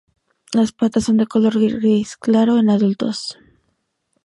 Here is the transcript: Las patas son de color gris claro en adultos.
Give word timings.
Las 0.51 0.71
patas 0.71 1.03
son 1.03 1.17
de 1.17 1.27
color 1.27 1.59
gris 1.59 2.17
claro 2.17 2.57
en 2.57 2.71
adultos. 2.71 3.37